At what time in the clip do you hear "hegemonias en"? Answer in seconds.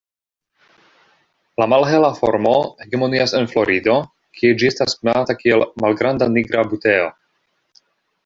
2.85-3.45